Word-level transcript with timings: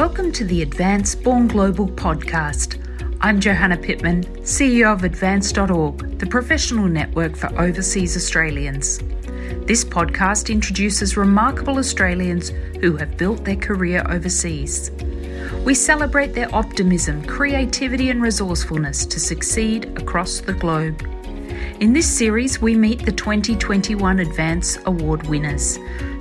Welcome 0.00 0.32
to 0.32 0.46
the 0.46 0.62
Advance 0.62 1.14
Born 1.14 1.46
Global 1.46 1.86
podcast. 1.86 2.82
I'm 3.20 3.38
Johanna 3.38 3.76
Pittman, 3.76 4.24
CEO 4.44 4.94
of 4.94 5.04
Advance.org, 5.04 6.18
the 6.18 6.26
professional 6.26 6.88
network 6.88 7.36
for 7.36 7.48
overseas 7.60 8.16
Australians. 8.16 9.00
This 9.66 9.84
podcast 9.84 10.50
introduces 10.50 11.18
remarkable 11.18 11.76
Australians 11.76 12.48
who 12.80 12.96
have 12.96 13.18
built 13.18 13.44
their 13.44 13.56
career 13.56 14.02
overseas. 14.08 14.90
We 15.66 15.74
celebrate 15.74 16.32
their 16.32 16.52
optimism, 16.54 17.22
creativity, 17.26 18.08
and 18.08 18.22
resourcefulness 18.22 19.04
to 19.04 19.20
succeed 19.20 19.84
across 20.00 20.40
the 20.40 20.54
globe. 20.54 21.02
In 21.80 21.92
this 21.92 22.10
series, 22.10 22.58
we 22.58 22.74
meet 22.74 23.04
the 23.04 23.12
2021 23.12 24.20
Advance 24.20 24.78
Award 24.86 25.26
winners. 25.26 25.78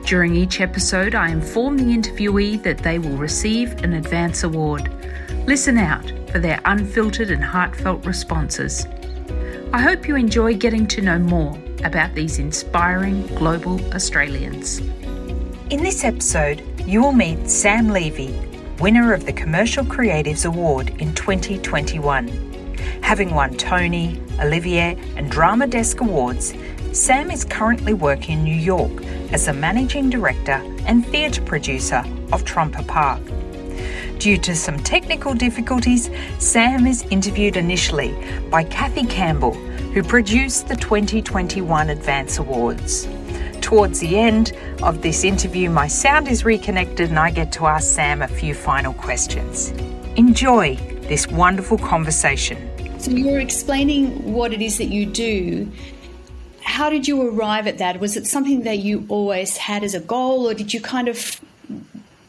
During 0.09 0.35
each 0.35 0.59
episode, 0.59 1.13
I 1.13 1.29
inform 1.29 1.77
the 1.77 1.95
interviewee 1.95 2.63
that 2.63 2.79
they 2.79 2.97
will 2.97 3.15
receive 3.15 3.83
an 3.83 3.93
Advance 3.93 4.43
Award. 4.43 4.91
Listen 5.45 5.77
out 5.77 6.11
for 6.31 6.39
their 6.39 6.59
unfiltered 6.65 7.29
and 7.29 7.43
heartfelt 7.43 8.03
responses. 8.07 8.87
I 9.71 9.79
hope 9.79 10.07
you 10.07 10.15
enjoy 10.15 10.55
getting 10.55 10.87
to 10.87 11.03
know 11.03 11.19
more 11.19 11.55
about 11.83 12.15
these 12.15 12.39
inspiring 12.39 13.27
global 13.35 13.79
Australians. 13.93 14.79
In 15.69 15.83
this 15.83 16.03
episode, 16.03 16.63
you 16.87 17.03
will 17.03 17.11
meet 17.11 17.47
Sam 17.47 17.89
Levy, 17.89 18.33
winner 18.79 19.13
of 19.13 19.27
the 19.27 19.33
Commercial 19.33 19.85
Creatives 19.85 20.43
Award 20.43 20.89
in 20.99 21.13
2021. 21.13 22.49
Having 23.03 23.35
won 23.35 23.53
Tony, 23.57 24.19
Olivier, 24.39 24.97
and 25.15 25.29
Drama 25.29 25.67
Desk 25.67 26.01
Awards, 26.01 26.55
Sam 26.91 27.29
is 27.29 27.45
currently 27.45 27.93
working 27.93 28.39
in 28.39 28.43
New 28.43 28.55
York 28.55 29.03
as 29.31 29.47
a 29.47 29.53
managing 29.53 30.09
director 30.09 30.59
and 30.85 31.05
theatre 31.05 31.41
producer 31.43 32.03
of 32.33 32.43
Trumper 32.45 32.83
Park. 32.83 33.21
Due 34.17 34.39
to 34.39 34.55
some 34.55 34.79
technical 34.79 35.35
difficulties, 35.35 36.09
Sam 36.39 36.87
is 36.87 37.03
interviewed 37.11 37.57
initially 37.57 38.15
by 38.49 38.63
Kathy 38.63 39.05
Campbell, 39.05 39.53
who 39.53 40.01
produced 40.01 40.67
the 40.67 40.75
2021 40.75 41.91
Advance 41.91 42.39
Awards. 42.39 43.07
Towards 43.61 43.99
the 43.99 44.17
end 44.17 44.53
of 44.81 45.03
this 45.03 45.23
interview, 45.23 45.69
my 45.69 45.87
sound 45.87 46.27
is 46.27 46.43
reconnected 46.43 47.09
and 47.09 47.19
I 47.19 47.29
get 47.29 47.51
to 47.53 47.67
ask 47.67 47.87
Sam 47.87 48.23
a 48.23 48.27
few 48.27 48.55
final 48.55 48.93
questions. 48.93 49.69
Enjoy 50.15 50.75
this 51.03 51.27
wonderful 51.27 51.77
conversation. 51.77 52.57
So 52.99 53.11
you're 53.11 53.39
explaining 53.39 54.33
what 54.33 54.53
it 54.53 54.61
is 54.61 54.79
that 54.79 54.87
you 54.87 55.05
do. 55.05 55.71
How 56.69 56.89
did 56.89 57.07
you 57.07 57.27
arrive 57.27 57.65
at 57.65 57.79
that? 57.79 57.99
Was 57.99 58.15
it 58.15 58.27
something 58.27 58.61
that 58.61 58.77
you 58.77 59.05
always 59.09 59.57
had 59.57 59.83
as 59.83 59.95
a 59.95 59.99
goal, 59.99 60.47
or 60.47 60.53
did 60.53 60.71
you 60.71 60.79
kind 60.79 61.07
of 61.07 61.17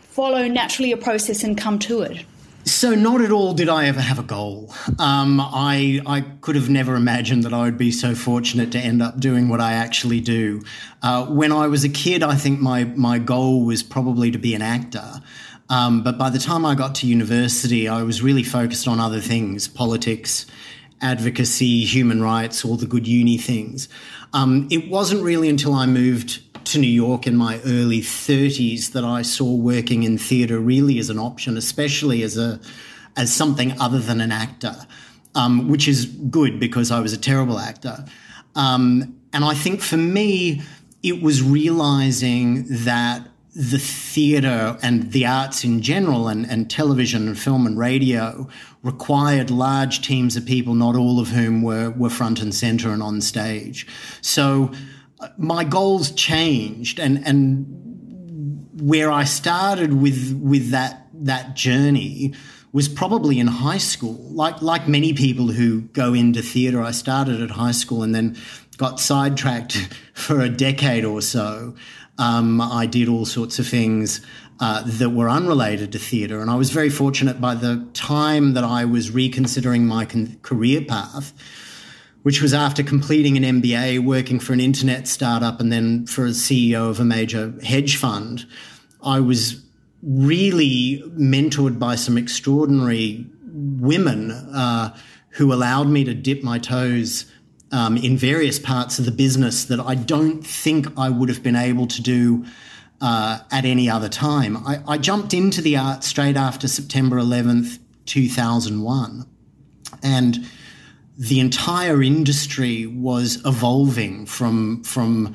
follow 0.08 0.48
naturally 0.48 0.92
a 0.92 0.96
process 0.96 1.44
and 1.44 1.56
come 1.56 1.78
to 1.80 2.00
it? 2.00 2.24
So, 2.64 2.94
not 2.94 3.20
at 3.20 3.30
all 3.30 3.52
did 3.52 3.68
I 3.68 3.86
ever 3.86 4.00
have 4.00 4.18
a 4.18 4.22
goal. 4.22 4.72
Um, 4.98 5.40
I 5.40 6.00
I 6.06 6.22
could 6.40 6.56
have 6.56 6.70
never 6.70 6.94
imagined 6.94 7.44
that 7.44 7.52
I 7.52 7.62
would 7.64 7.78
be 7.78 7.92
so 7.92 8.14
fortunate 8.14 8.72
to 8.72 8.78
end 8.78 9.02
up 9.02 9.20
doing 9.20 9.50
what 9.50 9.60
I 9.60 9.74
actually 9.74 10.20
do. 10.20 10.62
Uh, 11.02 11.26
when 11.26 11.52
I 11.52 11.66
was 11.66 11.84
a 11.84 11.88
kid, 11.88 12.22
I 12.22 12.34
think 12.34 12.60
my 12.60 12.84
my 12.84 13.18
goal 13.18 13.64
was 13.66 13.82
probably 13.82 14.30
to 14.30 14.38
be 14.38 14.54
an 14.54 14.62
actor. 14.62 15.20
Um, 15.68 16.02
but 16.02 16.18
by 16.18 16.30
the 16.30 16.38
time 16.38 16.64
I 16.64 16.74
got 16.74 16.96
to 16.96 17.06
university, 17.06 17.88
I 17.88 18.02
was 18.02 18.22
really 18.22 18.42
focused 18.42 18.88
on 18.88 18.98
other 19.00 19.20
things 19.20 19.68
politics, 19.68 20.46
advocacy, 21.02 21.84
human 21.84 22.22
rights, 22.22 22.64
all 22.64 22.76
the 22.76 22.86
good 22.86 23.06
uni 23.06 23.38
things. 23.38 23.88
Um, 24.32 24.68
it 24.70 24.88
wasn't 24.88 25.22
really 25.22 25.48
until 25.48 25.74
I 25.74 25.86
moved 25.86 26.42
to 26.66 26.78
New 26.78 26.86
York 26.86 27.26
in 27.26 27.36
my 27.36 27.60
early 27.64 28.00
30s 28.00 28.92
that 28.92 29.04
I 29.04 29.22
saw 29.22 29.54
working 29.54 30.02
in 30.02 30.18
theatre 30.18 30.58
really 30.58 30.98
as 30.98 31.10
an 31.10 31.18
option, 31.18 31.56
especially 31.56 32.22
as 32.22 32.36
a 32.36 32.60
as 33.16 33.34
something 33.34 33.78
other 33.80 33.98
than 33.98 34.20
an 34.20 34.30
actor, 34.30 34.74
um, 35.34 35.68
which 35.68 35.88
is 35.88 36.06
good 36.06 36.60
because 36.60 36.92
I 36.92 37.00
was 37.00 37.12
a 37.12 37.18
terrible 37.18 37.58
actor. 37.58 38.04
Um, 38.54 39.20
and 39.32 39.44
I 39.44 39.54
think 39.54 39.80
for 39.80 39.96
me, 39.96 40.62
it 41.02 41.20
was 41.20 41.42
realizing 41.42 42.66
that 42.84 43.26
the 43.54 43.78
theatre 43.78 44.78
and 44.82 45.10
the 45.12 45.26
arts 45.26 45.64
in 45.64 45.82
general, 45.82 46.28
and, 46.28 46.48
and 46.48 46.70
television 46.70 47.26
and 47.26 47.38
film 47.38 47.66
and 47.66 47.78
radio, 47.78 48.48
required 48.82 49.50
large 49.50 50.02
teams 50.02 50.36
of 50.36 50.46
people, 50.46 50.74
not 50.74 50.94
all 50.94 51.18
of 51.18 51.28
whom 51.28 51.62
were, 51.62 51.90
were 51.90 52.10
front 52.10 52.40
and 52.40 52.54
centre 52.54 52.90
and 52.90 53.02
on 53.02 53.20
stage. 53.20 53.86
So 54.20 54.72
uh, 55.18 55.28
my 55.36 55.64
goals 55.64 56.12
changed, 56.12 57.00
and, 57.00 57.26
and 57.26 58.70
where 58.80 59.10
I 59.10 59.24
started 59.24 59.94
with, 59.94 60.38
with 60.40 60.70
that, 60.70 61.08
that 61.12 61.56
journey 61.56 62.34
was 62.72 62.88
probably 62.88 63.38
in 63.40 63.48
high 63.48 63.78
school. 63.78 64.16
Like, 64.30 64.62
like 64.62 64.86
many 64.86 65.12
people 65.12 65.48
who 65.48 65.82
go 65.82 66.14
into 66.14 66.40
theatre, 66.40 66.80
I 66.80 66.92
started 66.92 67.42
at 67.42 67.50
high 67.50 67.72
school 67.72 68.02
and 68.02 68.14
then 68.14 68.36
got 68.76 69.00
sidetracked 69.00 69.76
for 70.14 70.40
a 70.40 70.48
decade 70.48 71.04
or 71.04 71.20
so. 71.20 71.74
Um, 72.20 72.60
I 72.60 72.84
did 72.84 73.08
all 73.08 73.24
sorts 73.24 73.58
of 73.58 73.66
things 73.66 74.20
uh, 74.60 74.82
that 74.84 75.10
were 75.10 75.30
unrelated 75.30 75.92
to 75.92 75.98
theatre. 75.98 76.42
And 76.42 76.50
I 76.50 76.54
was 76.54 76.70
very 76.70 76.90
fortunate 76.90 77.40
by 77.40 77.54
the 77.54 77.88
time 77.94 78.52
that 78.52 78.62
I 78.62 78.84
was 78.84 79.10
reconsidering 79.10 79.86
my 79.86 80.04
con- 80.04 80.38
career 80.42 80.82
path, 80.82 81.32
which 82.22 82.42
was 82.42 82.52
after 82.52 82.82
completing 82.82 83.42
an 83.42 83.62
MBA, 83.62 84.04
working 84.04 84.38
for 84.38 84.52
an 84.52 84.60
internet 84.60 85.08
startup, 85.08 85.60
and 85.60 85.72
then 85.72 86.06
for 86.06 86.26
a 86.26 86.30
CEO 86.30 86.90
of 86.90 87.00
a 87.00 87.04
major 87.06 87.54
hedge 87.64 87.96
fund. 87.96 88.46
I 89.02 89.20
was 89.20 89.64
really 90.02 91.02
mentored 91.18 91.78
by 91.78 91.94
some 91.94 92.18
extraordinary 92.18 93.26
women 93.50 94.30
uh, 94.30 94.94
who 95.30 95.54
allowed 95.54 95.88
me 95.88 96.04
to 96.04 96.12
dip 96.12 96.42
my 96.42 96.58
toes 96.58 97.24
um, 97.72 97.96
in 97.96 98.16
various 98.16 98.58
parts 98.58 98.98
of 98.98 99.04
the 99.04 99.10
business 99.10 99.64
that 99.64 99.80
I 99.80 99.94
don't 99.94 100.42
think 100.42 100.86
I 100.98 101.08
would 101.08 101.28
have 101.28 101.42
been 101.42 101.56
able 101.56 101.86
to 101.86 102.02
do 102.02 102.44
uh, 103.00 103.38
at 103.50 103.64
any 103.64 103.88
other 103.88 104.08
time. 104.08 104.56
I, 104.58 104.82
I, 104.86 104.98
jumped 104.98 105.32
into 105.32 105.62
the 105.62 105.76
art 105.76 106.04
straight 106.04 106.36
after 106.36 106.68
September 106.68 107.16
11th, 107.16 107.78
2001. 108.04 109.26
And 110.02 110.46
the 111.16 111.40
entire 111.40 112.02
industry 112.02 112.86
was 112.86 113.42
evolving 113.46 114.26
from, 114.26 114.82
from 114.84 115.34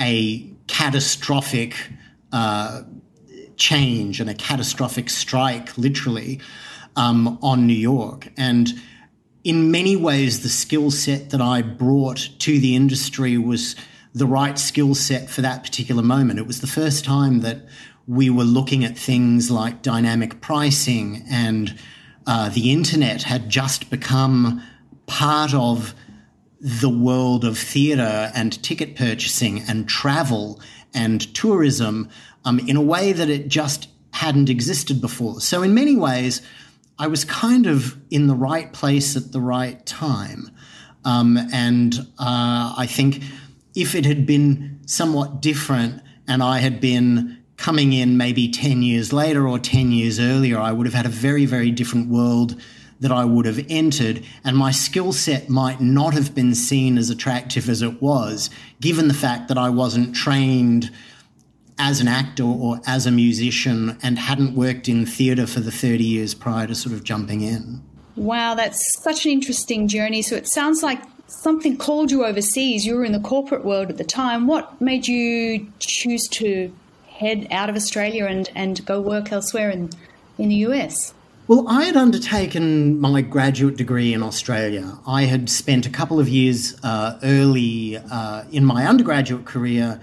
a 0.00 0.50
catastrophic 0.66 1.76
uh, 2.32 2.82
change 3.56 4.20
and 4.20 4.28
a 4.28 4.34
catastrophic 4.34 5.08
strike, 5.08 5.76
literally, 5.78 6.40
um, 6.96 7.38
on 7.42 7.66
New 7.66 7.74
York. 7.74 8.28
And 8.36 8.72
in 9.44 9.70
many 9.70 9.94
ways, 9.94 10.42
the 10.42 10.48
skill 10.48 10.90
set 10.90 11.30
that 11.30 11.40
I 11.40 11.60
brought 11.60 12.30
to 12.40 12.58
the 12.58 12.74
industry 12.74 13.36
was 13.36 13.76
the 14.14 14.26
right 14.26 14.58
skill 14.58 14.94
set 14.94 15.28
for 15.28 15.42
that 15.42 15.62
particular 15.62 16.02
moment. 16.02 16.38
It 16.38 16.46
was 16.46 16.62
the 16.62 16.66
first 16.66 17.04
time 17.04 17.40
that 17.40 17.58
we 18.06 18.30
were 18.30 18.44
looking 18.44 18.84
at 18.84 18.96
things 18.96 19.50
like 19.50 19.82
dynamic 19.82 20.40
pricing 20.40 21.24
and 21.28 21.76
uh, 22.26 22.48
the 22.48 22.72
internet 22.72 23.22
had 23.22 23.50
just 23.50 23.90
become 23.90 24.62
part 25.06 25.52
of 25.52 25.94
the 26.60 26.88
world 26.88 27.44
of 27.44 27.58
theatre 27.58 28.32
and 28.34 28.62
ticket 28.62 28.96
purchasing 28.96 29.60
and 29.68 29.86
travel 29.86 30.58
and 30.94 31.34
tourism 31.34 32.08
um, 32.46 32.58
in 32.60 32.76
a 32.76 32.80
way 32.80 33.12
that 33.12 33.28
it 33.28 33.48
just 33.48 33.88
hadn't 34.12 34.48
existed 34.48 35.00
before. 35.00 35.40
So, 35.40 35.62
in 35.62 35.74
many 35.74 35.96
ways, 35.96 36.40
I 36.98 37.08
was 37.08 37.24
kind 37.24 37.66
of 37.66 37.96
in 38.10 38.26
the 38.26 38.34
right 38.34 38.72
place 38.72 39.16
at 39.16 39.32
the 39.32 39.40
right 39.40 39.84
time. 39.84 40.50
Um, 41.04 41.36
and 41.52 41.94
uh, 42.18 42.74
I 42.76 42.86
think 42.88 43.22
if 43.74 43.94
it 43.94 44.06
had 44.06 44.26
been 44.26 44.80
somewhat 44.86 45.42
different 45.42 46.02
and 46.28 46.42
I 46.42 46.58
had 46.58 46.80
been 46.80 47.42
coming 47.56 47.92
in 47.92 48.16
maybe 48.16 48.48
10 48.48 48.82
years 48.82 49.12
later 49.12 49.46
or 49.46 49.58
10 49.58 49.92
years 49.92 50.20
earlier, 50.20 50.58
I 50.58 50.72
would 50.72 50.86
have 50.86 50.94
had 50.94 51.06
a 51.06 51.10
very, 51.10 51.46
very 51.46 51.70
different 51.70 52.08
world 52.08 52.60
that 53.00 53.12
I 53.12 53.24
would 53.24 53.44
have 53.44 53.64
entered, 53.68 54.24
and 54.44 54.56
my 54.56 54.70
skill 54.70 55.12
set 55.12 55.48
might 55.48 55.80
not 55.80 56.14
have 56.14 56.34
been 56.34 56.54
seen 56.54 56.96
as 56.96 57.10
attractive 57.10 57.68
as 57.68 57.82
it 57.82 58.00
was, 58.00 58.50
given 58.80 59.08
the 59.08 59.14
fact 59.14 59.48
that 59.48 59.58
I 59.58 59.68
wasn't 59.68 60.14
trained 60.14 60.90
as 61.78 62.00
an 62.00 62.08
actor 62.08 62.44
or 62.44 62.80
as 62.86 63.06
a 63.06 63.10
musician 63.10 63.98
and 64.02 64.18
hadn't 64.18 64.54
worked 64.54 64.88
in 64.88 65.04
theatre 65.06 65.46
for 65.46 65.60
the 65.60 65.72
30 65.72 66.04
years 66.04 66.34
prior 66.34 66.66
to 66.66 66.74
sort 66.74 66.94
of 66.94 67.04
jumping 67.04 67.40
in. 67.40 67.82
Wow, 68.16 68.54
that's 68.54 69.02
such 69.02 69.24
an 69.24 69.32
interesting 69.32 69.88
journey. 69.88 70.22
So 70.22 70.36
it 70.36 70.46
sounds 70.46 70.82
like 70.82 71.02
something 71.26 71.76
called 71.76 72.10
you 72.10 72.24
overseas. 72.24 72.86
You 72.86 72.94
were 72.94 73.04
in 73.04 73.12
the 73.12 73.20
corporate 73.20 73.64
world 73.64 73.90
at 73.90 73.96
the 73.96 74.04
time. 74.04 74.46
What 74.46 74.80
made 74.80 75.08
you 75.08 75.66
choose 75.80 76.28
to 76.28 76.72
head 77.08 77.46
out 77.50 77.68
of 77.68 77.76
Australia 77.76 78.26
and, 78.26 78.50
and 78.54 78.84
go 78.86 79.00
work 79.00 79.32
elsewhere 79.32 79.70
in, 79.70 79.90
in 80.38 80.48
the 80.48 80.56
US? 80.66 81.12
Well, 81.46 81.68
I 81.68 81.84
had 81.84 81.96
undertaken 81.96 82.98
my 82.98 83.20
graduate 83.20 83.76
degree 83.76 84.14
in 84.14 84.22
Australia. 84.22 84.98
I 85.06 85.24
had 85.24 85.50
spent 85.50 85.84
a 85.84 85.90
couple 85.90 86.18
of 86.18 86.28
years 86.28 86.74
uh, 86.82 87.18
early 87.22 87.98
uh, 87.98 88.44
in 88.50 88.64
my 88.64 88.86
undergraduate 88.86 89.44
career 89.44 90.00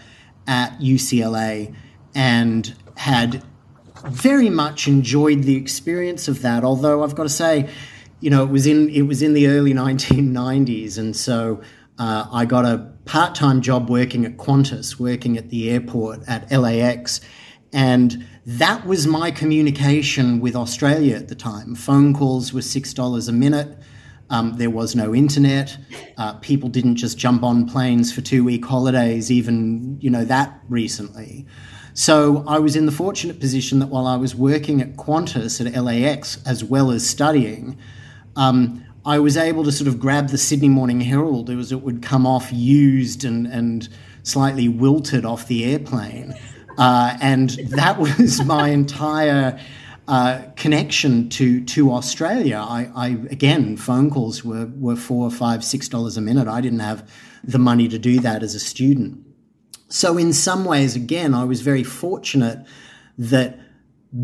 at 0.47 0.79
UCLA 0.79 1.73
and 2.13 2.75
had 2.97 3.43
very 4.05 4.49
much 4.49 4.87
enjoyed 4.87 5.43
the 5.43 5.55
experience 5.55 6.27
of 6.27 6.41
that. 6.41 6.63
Although 6.63 7.03
I've 7.03 7.15
got 7.15 7.23
to 7.23 7.29
say, 7.29 7.69
you 8.19 8.29
know, 8.29 8.43
it 8.43 8.49
was 8.49 8.67
in 8.67 8.89
it 8.89 9.03
was 9.03 9.21
in 9.21 9.33
the 9.33 9.47
early 9.47 9.73
1990s, 9.73 10.97
and 10.97 11.15
so 11.15 11.61
uh, 11.97 12.27
I 12.31 12.45
got 12.45 12.65
a 12.65 12.91
part 13.05 13.35
time 13.35 13.61
job 13.61 13.89
working 13.89 14.25
at 14.25 14.37
Qantas, 14.37 14.99
working 14.99 15.37
at 15.37 15.49
the 15.49 15.69
airport 15.69 16.21
at 16.27 16.51
LAX, 16.51 17.21
and 17.73 18.25
that 18.45 18.85
was 18.85 19.07
my 19.07 19.31
communication 19.31 20.39
with 20.39 20.55
Australia 20.55 21.15
at 21.15 21.27
the 21.27 21.35
time. 21.35 21.75
Phone 21.75 22.13
calls 22.13 22.53
were 22.53 22.61
six 22.61 22.93
dollars 22.93 23.27
a 23.27 23.33
minute. 23.33 23.77
Um, 24.31 24.55
there 24.57 24.69
was 24.69 24.95
no 24.95 25.13
internet. 25.13 25.77
Uh, 26.17 26.33
people 26.35 26.69
didn't 26.69 26.95
just 26.95 27.17
jump 27.17 27.43
on 27.43 27.67
planes 27.67 28.11
for 28.13 28.21
two 28.21 28.43
week 28.43 28.65
holidays, 28.65 29.29
even 29.29 29.97
you 29.99 30.09
know 30.09 30.25
that 30.25 30.59
recently. 30.69 31.45
So 31.93 32.45
I 32.47 32.57
was 32.59 32.77
in 32.77 32.85
the 32.85 32.91
fortunate 32.93 33.41
position 33.41 33.79
that 33.79 33.87
while 33.87 34.07
I 34.07 34.15
was 34.15 34.33
working 34.33 34.81
at 34.81 34.95
Qantas 34.95 35.63
at 35.63 35.83
LAX 35.83 36.41
as 36.45 36.63
well 36.63 36.91
as 36.91 37.07
studying, 37.07 37.77
um, 38.37 38.85
I 39.05 39.19
was 39.19 39.35
able 39.35 39.65
to 39.65 39.71
sort 39.71 39.89
of 39.89 39.99
grab 39.99 40.29
the 40.29 40.37
Sydney 40.37 40.69
Morning 40.69 41.01
Herald 41.01 41.49
as 41.49 41.73
it 41.73 41.81
would 41.81 42.01
come 42.01 42.25
off 42.25 42.53
used 42.53 43.25
and, 43.25 43.45
and 43.47 43.89
slightly 44.23 44.69
wilted 44.69 45.25
off 45.25 45.47
the 45.47 45.65
airplane. 45.65 46.33
Uh, 46.77 47.17
and 47.21 47.49
that 47.49 47.99
was 48.19 48.41
my 48.45 48.69
entire 48.69 49.59
uh, 50.07 50.41
connection 50.55 51.29
to 51.29 51.63
to 51.65 51.91
Australia. 51.91 52.57
I, 52.57 52.89
I, 52.95 53.07
again, 53.29 53.77
phone 53.77 54.09
calls 54.09 54.43
were 54.43 54.67
were 54.75 54.95
four, 54.95 55.29
five, 55.31 55.63
six 55.63 55.87
dollars 55.87 56.17
a 56.17 56.21
minute. 56.21 56.47
I 56.47 56.61
didn't 56.61 56.79
have 56.79 57.09
the 57.43 57.59
money 57.59 57.87
to 57.87 57.99
do 57.99 58.19
that 58.19 58.43
as 58.43 58.55
a 58.55 58.59
student. 58.59 59.25
So, 59.87 60.17
in 60.17 60.33
some 60.33 60.65
ways, 60.65 60.95
again, 60.95 61.33
I 61.33 61.43
was 61.43 61.61
very 61.61 61.83
fortunate 61.83 62.65
that 63.17 63.59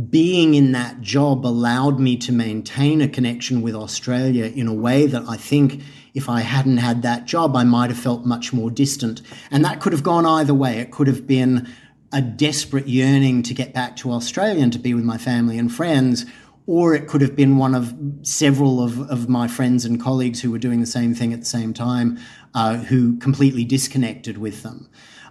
being 0.09 0.53
in 0.53 0.73
that 0.73 0.99
job 1.01 1.45
allowed 1.45 1.99
me 1.99 2.17
to 2.17 2.31
maintain 2.31 3.01
a 3.01 3.07
connection 3.07 3.61
with 3.61 3.75
Australia 3.75 4.45
in 4.45 4.67
a 4.67 4.73
way 4.73 5.05
that 5.05 5.23
I 5.27 5.37
think 5.37 5.81
if 6.13 6.27
I 6.27 6.41
hadn't 6.41 6.77
had 6.77 7.03
that 7.03 7.25
job, 7.25 7.55
I 7.55 7.63
might 7.63 7.89
have 7.89 7.99
felt 7.99 8.25
much 8.25 8.51
more 8.51 8.71
distant. 8.71 9.21
And 9.51 9.63
that 9.63 9.79
could 9.79 9.93
have 9.93 10.03
gone 10.03 10.25
either 10.25 10.53
way. 10.53 10.79
It 10.79 10.91
could 10.91 11.07
have 11.07 11.27
been 11.27 11.69
a 12.11 12.21
desperate 12.21 12.87
yearning 12.87 13.43
to 13.43 13.53
get 13.53 13.73
back 13.73 13.95
to 13.97 14.11
Australia 14.11 14.63
and 14.63 14.73
to 14.73 14.79
be 14.79 14.93
with 14.93 15.03
my 15.03 15.17
family 15.17 15.57
and 15.57 15.73
friends, 15.73 16.25
or 16.65 16.93
it 16.93 17.07
could 17.07 17.21
have 17.21 17.35
been 17.35 17.57
one 17.57 17.75
of 17.75 17.93
several 18.21 18.81
of, 18.81 18.99
of 19.09 19.29
my 19.29 19.47
friends 19.47 19.85
and 19.85 20.01
colleagues 20.01 20.41
who 20.41 20.51
were 20.51 20.57
doing 20.57 20.79
the 20.79 20.85
same 20.85 21.13
thing 21.13 21.33
at 21.33 21.39
the 21.39 21.45
same 21.45 21.73
time, 21.73 22.17
uh, 22.53 22.77
who 22.77 23.17
completely 23.17 23.63
disconnected 23.63 24.37
with 24.37 24.63
them. 24.63 24.89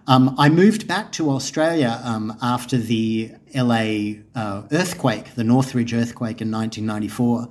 Um, 0.08 0.36
I 0.38 0.48
moved 0.48 0.86
back 0.86 1.10
to 1.12 1.30
Australia 1.30 2.00
um, 2.04 2.36
after 2.40 2.76
the 2.76 3.32
LA 3.54 4.22
uh, 4.34 4.62
earthquake, 4.70 5.34
the 5.34 5.42
Northridge 5.42 5.92
earthquake 5.92 6.40
in 6.40 6.50
1994, 6.50 7.48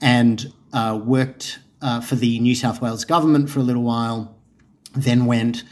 and 0.00 0.52
uh, 0.72 1.00
worked 1.02 1.60
uh, 1.80 2.00
for 2.00 2.16
the 2.16 2.40
New 2.40 2.54
South 2.54 2.80
Wales 2.80 3.04
government 3.04 3.50
for 3.50 3.60
a 3.60 3.62
little 3.62 3.82
while, 3.82 4.36
then 4.94 5.26
went 5.26 5.62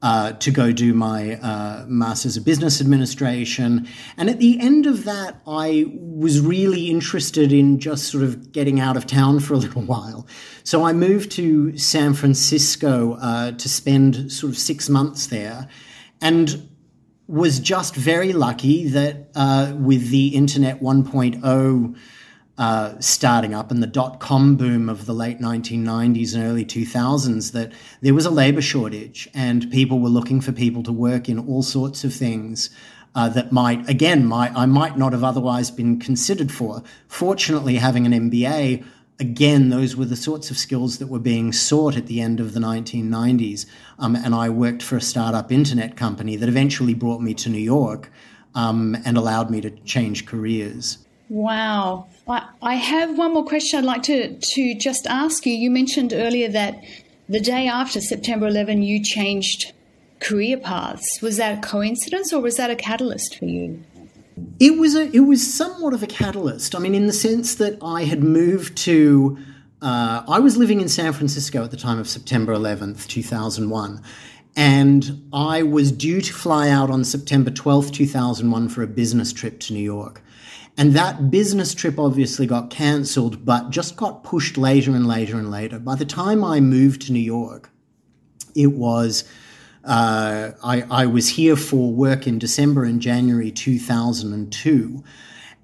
uh, 0.00 0.32
to 0.32 0.50
go 0.50 0.70
do 0.72 0.94
my 0.94 1.34
uh, 1.34 1.84
Master's 1.88 2.36
of 2.36 2.44
Business 2.44 2.80
Administration. 2.80 3.88
And 4.16 4.30
at 4.30 4.38
the 4.38 4.60
end 4.60 4.86
of 4.86 5.04
that, 5.04 5.40
I 5.46 5.86
was 5.92 6.40
really 6.40 6.88
interested 6.88 7.52
in 7.52 7.80
just 7.80 8.04
sort 8.04 8.22
of 8.22 8.52
getting 8.52 8.78
out 8.78 8.96
of 8.96 9.06
town 9.06 9.40
for 9.40 9.54
a 9.54 9.58
little 9.58 9.82
while. 9.94 10.26
So 10.62 10.84
I 10.84 10.92
moved 10.92 11.32
to 11.32 11.76
San 11.76 12.14
Francisco 12.14 13.14
uh, 13.14 13.52
to 13.52 13.68
spend 13.68 14.30
sort 14.30 14.52
of 14.52 14.58
six 14.58 14.88
months 14.88 15.26
there 15.26 15.68
and 16.20 16.68
was 17.26 17.60
just 17.60 17.94
very 17.94 18.32
lucky 18.32 18.88
that 18.88 19.28
uh, 19.34 19.74
with 19.78 20.10
the 20.10 20.28
Internet 20.28 20.80
1.0 20.80 21.96
uh, 22.58 22.98
starting 22.98 23.54
up 23.54 23.70
and 23.70 23.80
the 23.82 23.86
dot 23.86 24.18
com 24.18 24.56
boom 24.56 24.88
of 24.88 25.06
the 25.06 25.14
late 25.14 25.38
1990s 25.38 26.34
and 26.34 26.42
early 26.42 26.64
2000s 26.64 27.52
that 27.52 27.72
there 28.00 28.14
was 28.14 28.26
a 28.26 28.30
labor 28.30 28.60
shortage 28.60 29.28
and 29.32 29.70
people 29.70 30.00
were 30.00 30.08
looking 30.08 30.40
for 30.40 30.50
people 30.50 30.82
to 30.82 30.92
work 30.92 31.28
in 31.28 31.38
all 31.38 31.62
sorts 31.62 32.02
of 32.02 32.12
things 32.12 32.68
uh, 33.14 33.28
that 33.28 33.52
might, 33.52 33.88
again, 33.88 34.24
might, 34.24 34.52
I 34.54 34.66
might 34.66 34.98
not 34.98 35.12
have 35.12 35.24
otherwise 35.24 35.70
been 35.70 35.98
considered 35.98 36.52
for. 36.52 36.82
Fortunately, 37.06 37.76
having 37.76 38.06
an 38.06 38.30
MBA, 38.30 38.84
again, 39.18 39.70
those 39.70 39.96
were 39.96 40.04
the 40.04 40.16
sorts 40.16 40.50
of 40.50 40.58
skills 40.58 40.98
that 40.98 41.06
were 41.06 41.18
being 41.18 41.52
sought 41.52 41.96
at 41.96 42.06
the 42.06 42.20
end 42.20 42.40
of 42.40 42.54
the 42.54 42.60
1990s. 42.60 43.66
Um, 43.98 44.14
and 44.14 44.34
I 44.34 44.50
worked 44.50 44.82
for 44.82 44.96
a 44.96 45.00
startup 45.00 45.50
internet 45.50 45.96
company 45.96 46.36
that 46.36 46.48
eventually 46.48 46.94
brought 46.94 47.20
me 47.20 47.34
to 47.34 47.48
New 47.48 47.58
York 47.58 48.10
um, 48.54 48.96
and 49.04 49.16
allowed 49.16 49.50
me 49.50 49.60
to 49.60 49.70
change 49.70 50.26
careers. 50.26 50.98
Wow. 51.28 52.08
I, 52.26 52.74
have 52.74 53.16
one 53.18 53.34
more 53.34 53.44
question 53.44 53.78
I'd 53.78 53.84
like 53.84 54.02
to, 54.04 54.36
to 54.38 54.74
just 54.74 55.06
ask 55.06 55.44
you. 55.46 55.52
You 55.52 55.70
mentioned 55.70 56.12
earlier 56.12 56.48
that 56.48 56.82
the 57.28 57.40
day 57.40 57.68
after 57.68 58.00
September 58.00 58.46
11, 58.46 58.82
you 58.82 59.02
changed 59.02 59.72
career 60.20 60.56
paths. 60.56 61.06
Was 61.22 61.36
that 61.36 61.58
a 61.58 61.60
coincidence 61.60 62.32
or 62.32 62.40
was 62.40 62.56
that 62.56 62.70
a 62.70 62.76
catalyst 62.76 63.38
for 63.38 63.44
you? 63.44 63.82
It 64.60 64.78
was 64.78 64.94
a 64.94 65.10
it 65.10 65.20
was 65.20 65.42
somewhat 65.52 65.94
of 65.94 66.02
a 66.02 66.06
catalyst. 66.06 66.76
I 66.76 66.78
mean, 66.78 66.94
in 66.94 67.08
the 67.08 67.12
sense 67.12 67.56
that 67.56 67.76
I 67.82 68.04
had 68.04 68.22
moved 68.22 68.76
to 68.78 69.36
uh, 69.80 70.22
I 70.28 70.38
was 70.40 70.56
living 70.56 70.80
in 70.80 70.88
San 70.88 71.12
Francisco 71.12 71.62
at 71.62 71.70
the 71.70 71.76
time 71.76 71.98
of 71.98 72.08
September 72.08 72.52
11th, 72.54 73.06
2001. 73.06 74.02
And 74.56 75.28
I 75.32 75.62
was 75.62 75.92
due 75.92 76.20
to 76.20 76.32
fly 76.32 76.68
out 76.68 76.90
on 76.90 77.04
September 77.04 77.50
12th, 77.50 77.92
2001 77.92 78.68
for 78.70 78.82
a 78.82 78.88
business 78.88 79.32
trip 79.32 79.60
to 79.60 79.72
New 79.72 79.82
York. 79.82 80.20
And 80.78 80.92
that 80.92 81.28
business 81.28 81.74
trip 81.74 81.98
obviously 81.98 82.46
got 82.46 82.70
cancelled, 82.70 83.44
but 83.44 83.70
just 83.70 83.96
got 83.96 84.22
pushed 84.22 84.56
later 84.56 84.92
and 84.92 85.08
later 85.08 85.36
and 85.36 85.50
later. 85.50 85.80
By 85.80 85.96
the 85.96 86.04
time 86.04 86.44
I 86.44 86.60
moved 86.60 87.02
to 87.02 87.12
New 87.12 87.18
York, 87.18 87.68
it 88.54 88.68
was, 88.68 89.24
uh, 89.84 90.52
I, 90.62 90.84
I 90.88 91.06
was 91.06 91.30
here 91.30 91.56
for 91.56 91.92
work 91.92 92.28
in 92.28 92.38
December 92.38 92.84
and 92.84 93.02
January 93.02 93.50
2002. 93.50 95.02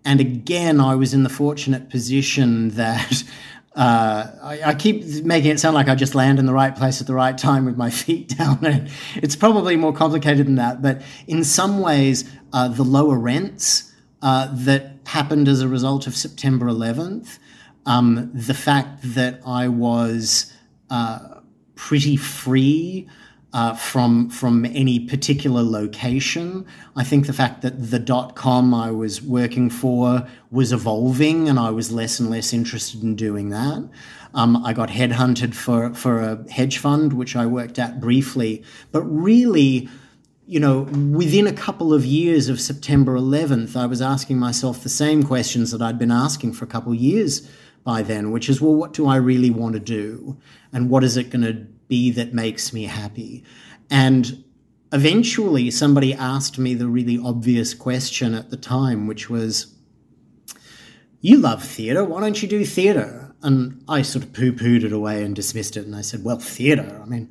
And 0.04 0.20
again, 0.20 0.80
I 0.80 0.96
was 0.96 1.14
in 1.14 1.22
the 1.22 1.28
fortunate 1.28 1.90
position 1.90 2.70
that 2.70 3.22
uh, 3.76 4.26
I, 4.42 4.62
I, 4.66 4.74
keep 4.74 5.24
making 5.24 5.52
it 5.52 5.60
sound 5.60 5.76
like 5.76 5.88
I 5.88 5.94
just 5.94 6.16
land 6.16 6.40
in 6.40 6.46
the 6.46 6.52
right 6.52 6.74
place 6.74 7.00
at 7.00 7.06
the 7.06 7.14
right 7.14 7.38
time 7.38 7.66
with 7.66 7.76
my 7.76 7.90
feet 8.02 8.36
down. 8.36 8.66
And 8.66 8.90
it's 9.14 9.36
probably 9.36 9.76
more 9.76 9.92
complicated 9.92 10.48
than 10.48 10.56
that. 10.56 10.82
But 10.82 11.02
in 11.28 11.44
some 11.44 11.78
ways, 11.80 12.28
uh, 12.52 12.66
the 12.66 12.82
lower 12.82 13.16
rents 13.16 13.92
uh, 14.24 14.48
that 14.52 14.96
happened 15.04 15.46
as 15.46 15.60
a 15.60 15.68
result 15.68 16.06
of 16.06 16.16
September 16.16 16.66
11th. 16.66 17.38
Um, 17.86 18.30
the 18.32 18.54
fact 18.54 19.00
that 19.02 19.40
I 19.46 19.68
was 19.68 20.50
uh, 20.88 21.40
pretty 21.76 22.16
free 22.16 23.06
uh, 23.52 23.74
from 23.74 24.30
from 24.30 24.64
any 24.64 24.98
particular 24.98 25.62
location. 25.62 26.66
I 26.96 27.04
think 27.04 27.26
the 27.26 27.32
fact 27.32 27.62
that 27.62 27.90
the 27.90 28.00
dot 28.00 28.34
com 28.34 28.74
I 28.74 28.90
was 28.90 29.22
working 29.22 29.70
for 29.70 30.26
was 30.50 30.72
evolving, 30.72 31.48
and 31.48 31.58
I 31.58 31.70
was 31.70 31.92
less 31.92 32.18
and 32.18 32.30
less 32.30 32.52
interested 32.52 33.02
in 33.02 33.14
doing 33.14 33.50
that. 33.50 33.88
Um, 34.32 34.56
I 34.64 34.72
got 34.72 34.88
headhunted 34.88 35.54
for 35.54 35.94
for 35.94 36.20
a 36.20 36.50
hedge 36.50 36.78
fund, 36.78 37.12
which 37.12 37.36
I 37.36 37.46
worked 37.46 37.78
at 37.78 38.00
briefly, 38.00 38.64
but 38.90 39.02
really 39.02 39.88
you 40.46 40.60
know, 40.60 40.82
within 40.82 41.46
a 41.46 41.52
couple 41.52 41.94
of 41.94 42.04
years 42.04 42.48
of 42.48 42.60
September 42.60 43.16
11th, 43.16 43.76
I 43.76 43.86
was 43.86 44.02
asking 44.02 44.38
myself 44.38 44.82
the 44.82 44.88
same 44.88 45.22
questions 45.22 45.70
that 45.70 45.80
I'd 45.80 45.98
been 45.98 46.10
asking 46.10 46.52
for 46.52 46.64
a 46.64 46.68
couple 46.68 46.92
of 46.92 46.98
years 46.98 47.48
by 47.82 48.02
then, 48.02 48.30
which 48.30 48.48
is, 48.48 48.60
well, 48.60 48.74
what 48.74 48.92
do 48.92 49.06
I 49.06 49.16
really 49.16 49.50
want 49.50 49.74
to 49.74 49.80
do? 49.80 50.38
And 50.72 50.90
what 50.90 51.04
is 51.04 51.16
it 51.16 51.30
going 51.30 51.44
to 51.44 51.66
be 51.88 52.10
that 52.12 52.34
makes 52.34 52.72
me 52.72 52.84
happy? 52.84 53.44
And 53.90 54.44
eventually, 54.92 55.70
somebody 55.70 56.12
asked 56.12 56.58
me 56.58 56.74
the 56.74 56.88
really 56.88 57.18
obvious 57.18 57.72
question 57.72 58.34
at 58.34 58.50
the 58.50 58.56
time, 58.56 59.06
which 59.06 59.30
was, 59.30 59.74
You 61.20 61.38
love 61.38 61.62
theatre, 61.62 62.04
why 62.04 62.20
don't 62.20 62.42
you 62.42 62.48
do 62.48 62.64
theatre? 62.66 63.34
And 63.42 63.82
I 63.88 64.02
sort 64.02 64.24
of 64.24 64.32
poo 64.32 64.52
pooed 64.52 64.84
it 64.84 64.92
away 64.92 65.22
and 65.22 65.36
dismissed 65.36 65.76
it. 65.76 65.84
And 65.84 65.96
I 65.96 66.00
said, 66.02 66.24
Well, 66.24 66.38
theatre, 66.38 67.00
I 67.02 67.06
mean, 67.06 67.30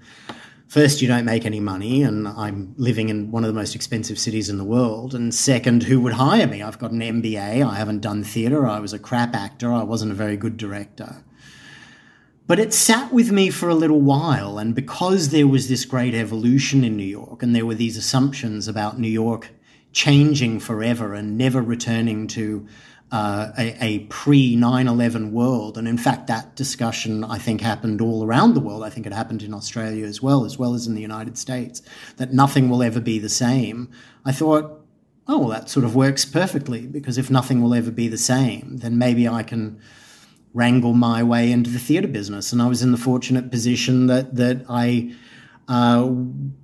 first, 0.73 1.03
you 1.03 1.07
don't 1.07 1.23
make 1.23 1.45
any 1.45 1.59
money, 1.59 2.01
and 2.01 2.27
I'm 2.27 2.73
living 2.77 3.09
in 3.09 3.29
one 3.29 3.43
of 3.43 3.47
the 3.47 3.59
most 3.59 3.75
expensive 3.75 4.17
cities 4.17 4.49
in 4.49 4.57
the 4.57 4.63
world. 4.63 5.13
And 5.13 5.31
second, 5.31 5.83
who 5.83 6.01
would 6.01 6.13
hire 6.13 6.47
me? 6.47 6.63
I've 6.63 6.79
got 6.79 6.89
an 6.89 6.99
MBA, 6.99 7.63
I 7.63 7.75
haven't 7.75 7.99
done 7.99 8.23
theatre, 8.23 8.65
I 8.65 8.79
was 8.79 8.91
a 8.91 8.97
crap 8.97 9.35
actor, 9.35 9.71
I 9.71 9.83
wasn't 9.83 10.13
a 10.13 10.15
very 10.15 10.35
good 10.35 10.57
director. 10.57 11.23
But 12.47 12.57
it 12.57 12.73
sat 12.73 13.13
with 13.13 13.31
me 13.31 13.51
for 13.51 13.69
a 13.69 13.75
little 13.75 14.01
while, 14.01 14.57
and 14.57 14.73
because 14.73 15.29
there 15.29 15.47
was 15.47 15.69
this 15.69 15.85
great 15.85 16.15
evolution 16.15 16.83
in 16.83 16.97
New 16.97 17.03
York, 17.03 17.43
and 17.43 17.55
there 17.55 17.67
were 17.67 17.75
these 17.75 17.95
assumptions 17.95 18.67
about 18.67 18.99
New 18.99 19.07
York 19.07 19.51
changing 19.91 20.59
forever 20.59 21.13
and 21.13 21.37
never 21.37 21.61
returning 21.61 22.25
to 22.29 22.67
uh, 23.13 23.51
a, 23.59 23.77
a 23.79 23.99
pre 24.05 24.55
9 24.55 24.87
11 24.87 25.31
world. 25.31 25.77
And 25.77 25.87
in 25.87 25.99
fact, 25.99 26.25
that 26.27 26.55
discussion, 26.55 27.23
I 27.23 27.37
think, 27.37 27.61
happened 27.61 28.01
all 28.01 28.25
around 28.25 28.55
the 28.55 28.59
world. 28.59 28.83
I 28.83 28.89
think 28.89 29.05
it 29.05 29.13
happened 29.13 29.43
in 29.43 29.53
Australia 29.53 30.07
as 30.07 30.19
well, 30.19 30.45
as 30.45 30.57
well 30.57 30.73
as 30.73 30.87
in 30.87 30.95
the 30.95 31.01
United 31.01 31.37
States, 31.37 31.83
that 32.17 32.33
nothing 32.33 32.69
will 32.69 32.81
ever 32.81 32.99
be 32.99 33.19
the 33.19 33.29
same. 33.29 33.91
I 34.25 34.31
thought, 34.31 34.83
oh, 35.27 35.37
well, 35.37 35.49
that 35.49 35.69
sort 35.69 35.85
of 35.85 35.95
works 35.95 36.25
perfectly 36.25 36.87
because 36.87 37.19
if 37.19 37.29
nothing 37.29 37.61
will 37.61 37.75
ever 37.75 37.91
be 37.91 38.07
the 38.07 38.17
same, 38.17 38.77
then 38.77 38.97
maybe 38.97 39.27
I 39.27 39.43
can 39.43 39.79
wrangle 40.55 40.93
my 40.93 41.21
way 41.21 41.51
into 41.51 41.69
the 41.69 41.77
theatre 41.77 42.07
business. 42.07 42.51
And 42.51 42.63
I 42.63 42.67
was 42.67 42.81
in 42.81 42.91
the 42.91 42.97
fortunate 42.97 43.51
position 43.51 44.07
that 44.07 44.37
that 44.37 44.65
I, 44.67 45.13
uh, 45.67 46.09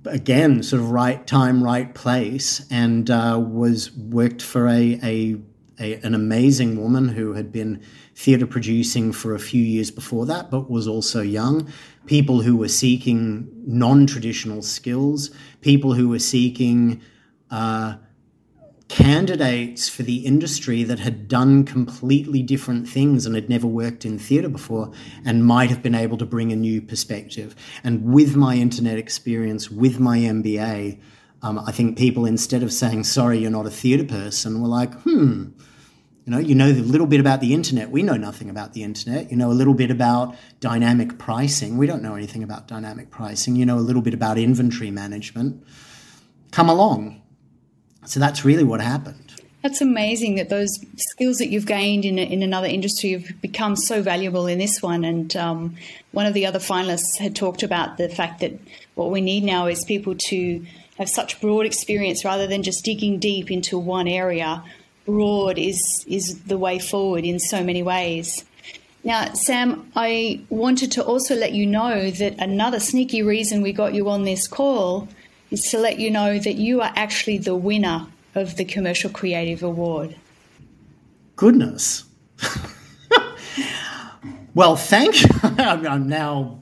again, 0.06 0.64
sort 0.64 0.82
of 0.82 0.90
right 0.90 1.24
time, 1.28 1.62
right 1.62 1.94
place, 1.94 2.66
and 2.72 3.08
uh, 3.08 3.40
was 3.40 3.92
worked 3.92 4.42
for 4.42 4.66
a, 4.66 4.98
a, 5.00 5.36
a 5.80 5.94
an 6.02 6.14
amazing 6.14 6.80
woman 6.80 7.08
who 7.08 7.32
had 7.32 7.50
been 7.50 7.82
theatre 8.14 8.46
producing 8.46 9.12
for 9.12 9.34
a 9.34 9.38
few 9.38 9.62
years 9.62 9.90
before 9.90 10.26
that, 10.26 10.50
but 10.50 10.70
was 10.70 10.86
also 10.86 11.22
young. 11.22 11.72
People 12.06 12.42
who 12.42 12.56
were 12.56 12.68
seeking 12.68 13.50
non 13.66 14.06
traditional 14.06 14.62
skills, 14.62 15.30
people 15.60 15.94
who 15.94 16.08
were 16.08 16.18
seeking 16.18 17.00
uh, 17.50 17.94
candidates 18.90 19.88
for 19.88 20.02
the 20.02 20.26
industry 20.26 20.82
that 20.82 20.98
had 20.98 21.28
done 21.28 21.64
completely 21.64 22.42
different 22.42 22.88
things 22.88 23.24
and 23.24 23.36
had 23.36 23.48
never 23.48 23.66
worked 23.66 24.04
in 24.04 24.18
theatre 24.18 24.48
before 24.48 24.90
and 25.24 25.46
might 25.46 25.70
have 25.70 25.80
been 25.80 25.94
able 25.94 26.18
to 26.18 26.26
bring 26.26 26.50
a 26.50 26.56
new 26.56 26.82
perspective. 26.82 27.54
And 27.84 28.12
with 28.12 28.34
my 28.34 28.56
internet 28.56 28.98
experience, 28.98 29.70
with 29.70 30.00
my 30.00 30.18
MBA, 30.18 31.00
um, 31.42 31.60
I 31.60 31.70
think 31.70 31.96
people, 31.96 32.26
instead 32.26 32.64
of 32.64 32.72
saying, 32.72 33.04
sorry, 33.04 33.38
you're 33.38 33.50
not 33.50 33.64
a 33.64 33.70
theatre 33.70 34.04
person, 34.04 34.60
were 34.60 34.68
like, 34.68 34.92
hmm, 35.02 35.50
you 36.30 36.36
know, 36.36 36.48
you 36.48 36.54
know 36.54 36.82
a 36.82 36.84
little 36.84 37.06
bit 37.06 37.20
about 37.20 37.40
the 37.40 37.54
internet. 37.54 37.90
We 37.90 38.02
know 38.02 38.16
nothing 38.16 38.50
about 38.50 38.72
the 38.72 38.82
internet. 38.82 39.30
You 39.30 39.36
know 39.36 39.50
a 39.50 39.52
little 39.52 39.74
bit 39.74 39.90
about 39.90 40.36
dynamic 40.60 41.18
pricing. 41.18 41.76
We 41.76 41.86
don't 41.86 42.02
know 42.02 42.14
anything 42.14 42.42
about 42.42 42.68
dynamic 42.68 43.10
pricing. 43.10 43.56
You 43.56 43.66
know 43.66 43.78
a 43.78 43.80
little 43.80 44.02
bit 44.02 44.14
about 44.14 44.38
inventory 44.38 44.90
management. 44.90 45.64
Come 46.52 46.68
along 46.68 47.20
so 48.06 48.20
that's 48.20 48.44
really 48.44 48.64
what 48.64 48.80
happened. 48.80 49.34
That's 49.62 49.82
amazing 49.82 50.36
that 50.36 50.48
those 50.48 50.70
skills 50.96 51.36
that 51.36 51.50
you've 51.50 51.66
gained 51.66 52.06
in, 52.06 52.18
in 52.18 52.42
another 52.42 52.66
industry 52.66 53.12
have 53.12 53.40
become 53.42 53.76
so 53.76 54.00
valuable 54.00 54.46
in 54.46 54.58
this 54.58 54.80
one. 54.80 55.04
And 55.04 55.36
um, 55.36 55.76
one 56.12 56.24
of 56.24 56.32
the 56.32 56.46
other 56.46 56.58
finalists 56.58 57.18
had 57.18 57.36
talked 57.36 57.62
about 57.62 57.98
the 57.98 58.08
fact 58.08 58.40
that 58.40 58.58
what 58.94 59.10
we 59.10 59.20
need 59.20 59.44
now 59.44 59.66
is 59.66 59.84
people 59.84 60.14
to 60.28 60.64
have 60.96 61.10
such 61.10 61.40
broad 61.42 61.66
experience 61.66 62.24
rather 62.24 62.46
than 62.46 62.62
just 62.62 62.84
digging 62.84 63.18
deep 63.18 63.50
into 63.50 63.78
one 63.78 64.08
area. 64.08 64.64
Broad 65.10 65.58
is 65.58 66.04
is 66.06 66.42
the 66.44 66.58
way 66.58 66.78
forward 66.78 67.24
in 67.24 67.38
so 67.38 67.64
many 67.64 67.82
ways. 67.82 68.44
Now, 69.02 69.32
Sam, 69.32 69.90
I 69.96 70.42
wanted 70.50 70.92
to 70.92 71.04
also 71.04 71.34
let 71.34 71.52
you 71.52 71.66
know 71.66 72.10
that 72.10 72.34
another 72.38 72.78
sneaky 72.78 73.22
reason 73.22 73.62
we 73.62 73.72
got 73.72 73.94
you 73.94 74.10
on 74.10 74.24
this 74.24 74.46
call 74.46 75.08
is 75.50 75.62
to 75.70 75.78
let 75.78 75.98
you 75.98 76.10
know 76.10 76.38
that 76.38 76.56
you 76.56 76.82
are 76.82 76.92
actually 76.94 77.38
the 77.38 77.56
winner 77.56 78.06
of 78.34 78.56
the 78.56 78.64
Commercial 78.64 79.10
Creative 79.10 79.62
Award. 79.62 80.16
Goodness. 81.34 82.04
well, 84.54 84.76
thank 84.76 85.22
you. 85.22 85.28
I'm 85.42 86.08
now 86.08 86.60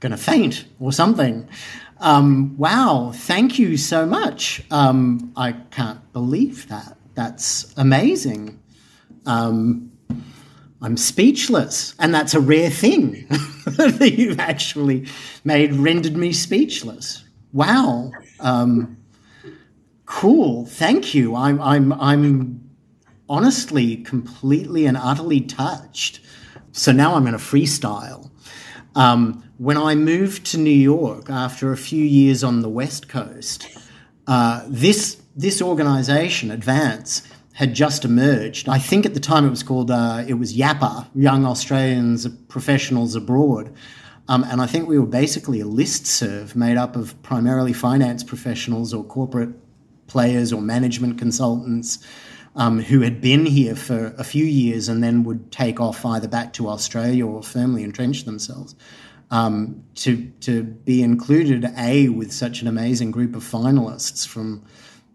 going 0.00 0.12
to 0.12 0.18
faint 0.18 0.66
or 0.78 0.92
something. 0.92 1.48
Um, 1.98 2.56
wow, 2.58 3.12
thank 3.14 3.58
you 3.58 3.78
so 3.78 4.06
much. 4.06 4.62
Um, 4.70 5.32
I 5.36 5.52
can't 5.52 6.12
believe 6.12 6.68
that. 6.68 6.96
That's 7.14 7.72
amazing. 7.76 8.60
Um, 9.26 9.92
I'm 10.82 10.96
speechless, 10.96 11.94
and 11.98 12.14
that's 12.14 12.32
a 12.32 12.40
rare 12.40 12.70
thing 12.70 13.26
that 13.64 14.14
you've 14.16 14.40
actually 14.40 15.06
made 15.44 15.74
rendered 15.74 16.16
me 16.16 16.32
speechless. 16.32 17.24
Wow. 17.52 18.12
Um, 18.38 18.96
cool. 20.06 20.64
Thank 20.66 21.14
you. 21.14 21.34
I'm, 21.36 21.60
I'm, 21.60 21.92
I'm 21.92 22.70
honestly 23.28 23.96
completely 23.98 24.86
and 24.86 24.96
utterly 24.96 25.40
touched. 25.40 26.20
So 26.72 26.92
now 26.92 27.14
I'm 27.14 27.22
going 27.22 27.32
to 27.32 27.38
freestyle. 27.38 28.30
Um, 28.94 29.44
when 29.58 29.76
I 29.76 29.94
moved 29.94 30.46
to 30.46 30.58
New 30.58 30.70
York 30.70 31.28
after 31.28 31.72
a 31.72 31.76
few 31.76 32.04
years 32.04 32.42
on 32.42 32.62
the 32.62 32.68
West 32.68 33.08
Coast, 33.08 33.68
uh, 34.26 34.64
this 34.68 35.16
this 35.36 35.62
organization, 35.62 36.50
Advance, 36.50 37.22
had 37.52 37.74
just 37.74 38.04
emerged. 38.04 38.68
I 38.68 38.78
think 38.78 39.06
at 39.06 39.14
the 39.14 39.20
time 39.20 39.44
it 39.46 39.50
was 39.50 39.62
called 39.62 39.90
uh, 39.90 40.24
it 40.26 40.34
was 40.34 40.56
YAPA, 40.56 41.08
Young 41.14 41.44
Australians 41.44 42.26
Professionals 42.48 43.14
Abroad. 43.14 43.74
Um, 44.28 44.44
and 44.44 44.62
I 44.62 44.66
think 44.66 44.88
we 44.88 44.96
were 44.98 45.06
basically 45.06 45.58
a 45.60 45.66
list 45.66 46.06
serve 46.06 46.54
made 46.54 46.76
up 46.76 46.94
of 46.94 47.20
primarily 47.22 47.72
finance 47.72 48.22
professionals 48.22 48.94
or 48.94 49.02
corporate 49.02 49.50
players 50.06 50.52
or 50.52 50.62
management 50.62 51.18
consultants 51.18 51.98
um, 52.56 52.80
who 52.80 53.00
had 53.00 53.20
been 53.20 53.44
here 53.46 53.74
for 53.74 54.14
a 54.18 54.24
few 54.24 54.44
years 54.44 54.88
and 54.88 55.02
then 55.02 55.24
would 55.24 55.50
take 55.50 55.80
off 55.80 56.04
either 56.04 56.28
back 56.28 56.52
to 56.52 56.68
Australia 56.68 57.26
or 57.26 57.42
firmly 57.42 57.82
entrench 57.82 58.24
themselves. 58.24 58.74
Um, 59.32 59.84
to 59.94 60.28
to 60.40 60.64
be 60.64 61.02
included, 61.02 61.64
a 61.76 62.08
with 62.08 62.32
such 62.32 62.62
an 62.62 62.68
amazing 62.68 63.12
group 63.12 63.36
of 63.36 63.44
finalists 63.44 64.26
from 64.26 64.64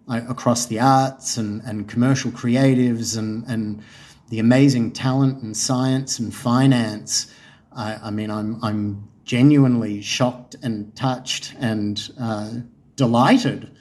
uh, 0.08 0.22
across 0.30 0.68
the 0.68 0.80
arts 0.80 1.36
and, 1.36 1.62
and 1.64 1.90
commercial 1.90 2.32
creatives 2.32 3.18
and 3.18 3.44
and 3.48 3.84
the 4.30 4.40
amazing 4.40 4.92
talent 4.92 5.44
and 5.44 5.56
science 5.56 6.18
and 6.18 6.34
finance 6.34 7.28
I, 7.76 8.00
I 8.04 8.10
mean, 8.12 8.32
I'm 8.32 8.64
I'm 8.64 9.10
genuinely 9.24 10.02
shocked 10.02 10.56
and 10.64 10.96
touched 10.96 11.54
and 11.60 12.10
uh, 12.20 12.52
delighted. 12.96 13.76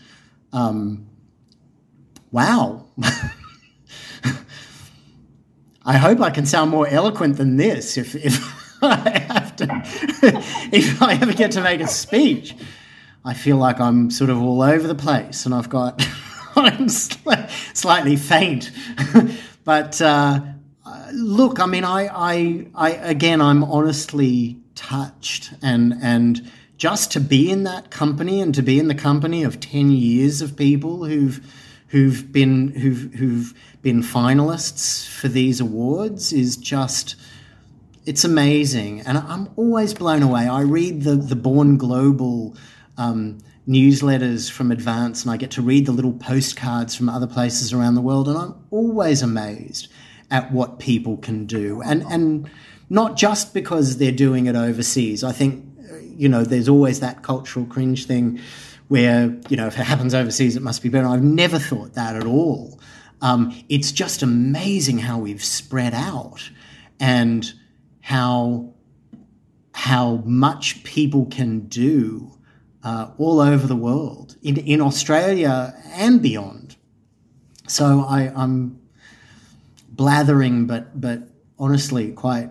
Um, 0.52 1.06
wow. 2.30 2.86
I 5.86 5.98
hope 5.98 6.20
I 6.20 6.30
can 6.30 6.46
sound 6.46 6.70
more 6.70 6.88
eloquent 6.88 7.36
than 7.36 7.58
this 7.58 7.98
if, 7.98 8.14
if 8.14 8.38
if 10.72 11.02
I 11.02 11.14
ever 11.14 11.32
get 11.32 11.52
to 11.52 11.60
make 11.60 11.80
a 11.80 11.88
speech. 11.88 12.54
I 13.24 13.32
feel 13.32 13.56
like 13.56 13.80
I'm 13.80 14.10
sort 14.10 14.28
of 14.30 14.40
all 14.40 14.62
over 14.62 14.86
the 14.86 14.94
place 14.94 15.46
and 15.46 15.54
I've 15.54 15.70
got, 15.70 16.06
I'm 16.56 16.88
slightly 16.88 18.16
faint. 18.16 18.70
but 19.64 20.00
uh, 20.02 20.40
look, 21.14 21.60
I 21.60 21.66
mean, 21.66 21.84
I, 21.84 22.06
I, 22.06 22.66
I, 22.74 22.90
again, 22.90 23.40
I'm 23.40 23.64
honestly 23.64 24.58
touched, 24.74 25.52
and 25.62 25.94
and 26.02 26.50
just 26.76 27.12
to 27.12 27.20
be 27.20 27.50
in 27.50 27.64
that 27.64 27.90
company 27.90 28.40
and 28.40 28.54
to 28.54 28.62
be 28.62 28.78
in 28.78 28.88
the 28.88 28.94
company 28.94 29.44
of 29.44 29.60
ten 29.60 29.90
years 29.90 30.42
of 30.42 30.56
people 30.56 31.04
who've 31.04 31.40
who've 31.88 32.30
been 32.32 32.68
who've 32.68 33.12
who've 33.14 33.54
been 33.82 34.02
finalists 34.02 35.08
for 35.08 35.28
these 35.28 35.60
awards 35.60 36.32
is 36.32 36.56
just 36.56 37.16
it's 38.06 38.24
amazing, 38.24 39.00
and 39.00 39.18
I'm 39.18 39.48
always 39.56 39.94
blown 39.94 40.22
away. 40.22 40.46
I 40.46 40.62
read 40.62 41.02
the 41.02 41.16
the 41.16 41.36
Born 41.36 41.76
Global. 41.76 42.56
Um, 42.96 43.38
newsletters 43.66 44.50
from 44.50 44.70
Advance, 44.70 45.22
and 45.22 45.30
I 45.30 45.38
get 45.38 45.52
to 45.52 45.62
read 45.62 45.86
the 45.86 45.92
little 45.92 46.12
postcards 46.12 46.94
from 46.94 47.08
other 47.08 47.26
places 47.26 47.72
around 47.72 47.94
the 47.94 48.02
world, 48.02 48.28
and 48.28 48.36
I'm 48.36 48.54
always 48.70 49.22
amazed 49.22 49.88
at 50.30 50.52
what 50.52 50.78
people 50.78 51.16
can 51.16 51.46
do. 51.46 51.80
And, 51.82 52.02
and 52.02 52.50
not 52.90 53.16
just 53.16 53.54
because 53.54 53.96
they're 53.96 54.12
doing 54.12 54.46
it 54.46 54.56
overseas. 54.56 55.24
I 55.24 55.32
think, 55.32 55.64
you 56.16 56.28
know, 56.28 56.44
there's 56.44 56.68
always 56.68 57.00
that 57.00 57.22
cultural 57.22 57.66
cringe 57.66 58.06
thing 58.06 58.40
where, 58.88 59.36
you 59.48 59.56
know, 59.56 59.66
if 59.66 59.78
it 59.78 59.84
happens 59.84 60.14
overseas, 60.14 60.56
it 60.56 60.62
must 60.62 60.82
be 60.82 60.88
better. 60.88 61.06
I've 61.06 61.22
never 61.22 61.58
thought 61.58 61.94
that 61.94 62.16
at 62.16 62.26
all. 62.26 62.78
Um, 63.22 63.58
it's 63.68 63.92
just 63.92 64.22
amazing 64.22 64.98
how 64.98 65.18
we've 65.18 65.42
spread 65.42 65.94
out 65.94 66.50
and 67.00 67.50
how 68.04 68.68
how 69.72 70.16
much 70.26 70.84
people 70.84 71.24
can 71.26 71.60
do 71.60 72.30
uh, 72.82 73.10
all 73.16 73.40
over 73.40 73.66
the 73.66 73.74
world, 73.74 74.36
in, 74.42 74.58
in 74.58 74.82
Australia 74.82 75.74
and 75.86 76.20
beyond. 76.20 76.76
So 77.66 78.04
I, 78.06 78.30
I'm 78.36 78.78
blathering, 79.88 80.66
but 80.66 81.00
but 81.00 81.20
honestly 81.58 82.12
quite 82.12 82.50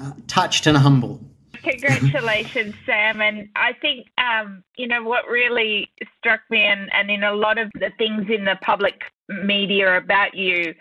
uh, 0.00 0.12
touched 0.26 0.66
and 0.66 0.76
humbled. 0.76 1.24
Congratulations, 1.62 2.74
Sam. 2.86 3.22
And 3.22 3.48
I 3.54 3.74
think, 3.74 4.08
um, 4.18 4.64
you 4.76 4.88
know, 4.88 5.04
what 5.04 5.28
really 5.28 5.88
struck 6.18 6.40
me, 6.50 6.62
and, 6.62 6.92
and 6.92 7.12
in 7.12 7.22
a 7.22 7.32
lot 7.32 7.58
of 7.58 7.70
the 7.74 7.90
things 7.96 8.26
in 8.28 8.44
the 8.44 8.58
public 8.60 9.02
media 9.28 9.96
about 9.96 10.34
you, 10.34 10.74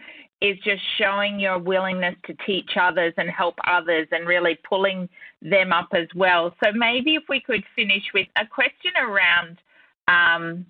is 0.44 0.58
just 0.60 0.82
showing 0.98 1.40
your 1.40 1.58
willingness 1.58 2.16
to 2.26 2.36
teach 2.46 2.72
others 2.80 3.14
and 3.18 3.30
help 3.30 3.56
others 3.66 4.08
and 4.12 4.28
really 4.28 4.60
pulling 4.68 5.08
them 5.42 5.72
up 5.72 5.88
as 5.94 6.08
well. 6.14 6.54
So 6.62 6.72
maybe 6.74 7.16
if 7.16 7.24
we 7.30 7.40
could 7.40 7.64
finish 7.76 8.04
with 8.14 8.28
a 8.36 8.46
question 8.46 8.92
around 9.02 9.58
um, 10.10 10.66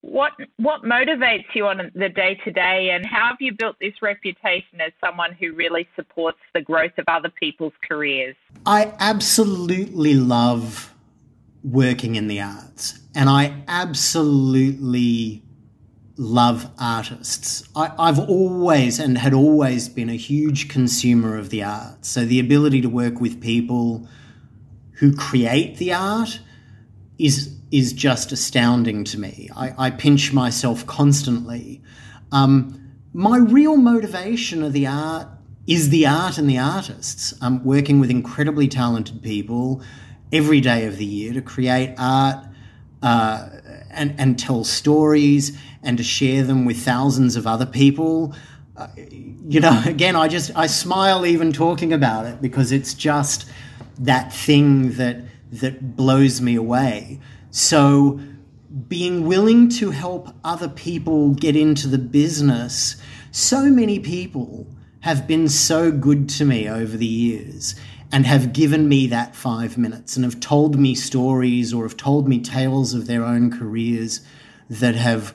what 0.00 0.32
what 0.56 0.82
motivates 0.82 1.44
you 1.54 1.64
on 1.68 1.92
the 1.94 2.08
day 2.08 2.36
to 2.44 2.50
day 2.50 2.90
and 2.90 3.06
how 3.06 3.28
have 3.28 3.36
you 3.38 3.52
built 3.52 3.76
this 3.80 3.94
reputation 4.02 4.80
as 4.80 4.90
someone 5.00 5.32
who 5.32 5.54
really 5.54 5.88
supports 5.94 6.38
the 6.54 6.60
growth 6.60 6.90
of 6.98 7.04
other 7.06 7.30
people's 7.30 7.72
careers 7.88 8.34
i 8.66 8.92
absolutely 8.98 10.14
love 10.14 10.92
working 11.62 12.16
in 12.16 12.26
the 12.26 12.40
arts 12.40 12.98
and 13.14 13.30
i 13.30 13.54
absolutely 13.68 15.40
love 16.16 16.70
artists. 16.78 17.66
I, 17.74 18.06
have 18.06 18.18
always 18.18 18.98
and 18.98 19.16
had 19.16 19.32
always 19.32 19.88
been 19.88 20.10
a 20.10 20.16
huge 20.16 20.68
consumer 20.68 21.36
of 21.38 21.50
the 21.50 21.62
arts. 21.62 22.08
So 22.08 22.24
the 22.24 22.40
ability 22.40 22.80
to 22.82 22.88
work 22.88 23.20
with 23.20 23.40
people 23.40 24.06
who 24.92 25.14
create 25.14 25.78
the 25.78 25.92
art 25.92 26.40
is 27.18 27.56
is 27.70 27.94
just 27.94 28.32
astounding 28.32 29.02
to 29.02 29.18
me. 29.18 29.48
I, 29.56 29.86
I 29.86 29.90
pinch 29.90 30.32
myself 30.32 30.86
constantly. 30.86 31.82
Um, 32.30 32.78
my 33.14 33.38
real 33.38 33.78
motivation 33.78 34.62
of 34.62 34.74
the 34.74 34.86
art 34.86 35.26
is 35.66 35.88
the 35.88 36.06
art 36.06 36.36
and 36.36 36.50
the 36.50 36.58
artists. 36.58 37.32
I'm 37.40 37.64
working 37.64 37.98
with 37.98 38.10
incredibly 38.10 38.68
talented 38.68 39.22
people 39.22 39.82
every 40.30 40.60
day 40.60 40.84
of 40.86 40.98
the 40.98 41.04
year 41.04 41.32
to 41.32 41.40
create 41.40 41.94
art 41.96 42.44
uh, 43.02 43.48
and, 43.92 44.14
and 44.18 44.38
tell 44.38 44.64
stories 44.64 45.56
and 45.82 45.98
to 45.98 46.04
share 46.04 46.42
them 46.42 46.64
with 46.64 46.78
thousands 46.78 47.36
of 47.36 47.46
other 47.46 47.66
people. 47.66 48.34
Uh, 48.76 48.88
you 48.96 49.60
know, 49.60 49.82
again, 49.86 50.16
I 50.16 50.28
just 50.28 50.50
I 50.56 50.66
smile 50.66 51.26
even 51.26 51.52
talking 51.52 51.92
about 51.92 52.26
it 52.26 52.40
because 52.40 52.72
it's 52.72 52.94
just 52.94 53.48
that 53.98 54.32
thing 54.32 54.92
that 54.92 55.18
that 55.52 55.96
blows 55.96 56.40
me 56.40 56.56
away. 56.56 57.20
So 57.50 58.20
being 58.88 59.26
willing 59.26 59.68
to 59.68 59.90
help 59.90 60.34
other 60.44 60.68
people 60.68 61.34
get 61.34 61.54
into 61.56 61.88
the 61.88 61.98
business, 61.98 62.96
so 63.30 63.64
many 63.64 63.98
people 63.98 64.66
have 65.00 65.26
been 65.26 65.48
so 65.48 65.90
good 65.90 66.28
to 66.28 66.44
me 66.44 66.68
over 66.68 66.96
the 66.96 67.06
years 67.06 67.74
and 68.12 68.26
have 68.26 68.52
given 68.52 68.88
me 68.88 69.06
that 69.06 69.34
five 69.34 69.78
minutes 69.78 70.16
and 70.16 70.24
have 70.24 70.38
told 70.38 70.78
me 70.78 70.94
stories 70.94 71.72
or 71.72 71.84
have 71.84 71.96
told 71.96 72.28
me 72.28 72.38
tales 72.38 72.92
of 72.92 73.06
their 73.06 73.24
own 73.24 73.50
careers 73.50 74.20
that 74.68 74.94
have 74.94 75.34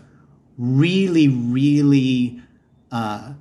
really, 0.58 1.28
really 1.28 2.40
uh, 2.92 3.34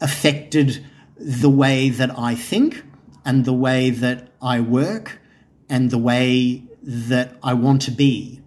affected 0.00 0.84
the 1.16 1.50
way 1.50 1.90
that 1.90 2.18
I 2.18 2.34
think 2.34 2.82
and 3.24 3.44
the 3.44 3.52
way 3.52 3.90
that 3.90 4.32
I 4.40 4.60
work 4.60 5.20
and 5.68 5.90
the 5.90 5.98
way 5.98 6.64
that 6.82 7.36
I 7.42 7.54
want 7.54 7.82
to 7.82 7.90
be. 7.90 8.40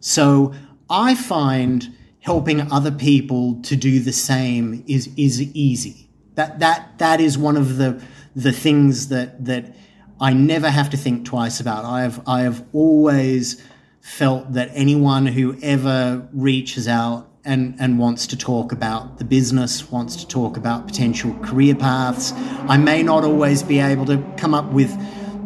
So 0.00 0.54
I 0.88 1.14
find 1.14 1.94
helping 2.20 2.72
other 2.72 2.90
people 2.90 3.60
to 3.62 3.76
do 3.76 4.00
the 4.00 4.12
same 4.12 4.84
is 4.86 5.08
is 5.16 5.42
easy. 5.42 6.08
That 6.34 6.60
that 6.60 6.98
that 6.98 7.20
is 7.20 7.36
one 7.36 7.56
of 7.56 7.76
the 7.76 8.02
the 8.34 8.52
things 8.52 9.08
that 9.08 9.44
that 9.44 9.74
I 10.20 10.32
never 10.32 10.70
have 10.70 10.90
to 10.90 10.96
think 10.96 11.24
twice 11.24 11.60
about. 11.60 11.84
I 11.84 12.02
have 12.02 12.22
I 12.26 12.42
have 12.42 12.64
always 12.72 13.62
felt 14.00 14.52
that 14.52 14.70
anyone 14.72 15.26
who 15.26 15.56
ever 15.62 16.28
reaches 16.32 16.88
out 16.88 17.28
and, 17.44 17.74
and 17.78 17.98
wants 17.98 18.26
to 18.28 18.36
talk 18.36 18.72
about 18.72 19.18
the 19.18 19.24
business, 19.24 19.90
wants 19.90 20.16
to 20.16 20.26
talk 20.26 20.56
about 20.56 20.86
potential 20.86 21.34
career 21.42 21.74
paths. 21.74 22.32
I 22.68 22.76
may 22.76 23.02
not 23.02 23.24
always 23.24 23.62
be 23.62 23.78
able 23.78 24.06
to 24.06 24.18
come 24.36 24.54
up 24.54 24.72
with 24.72 24.96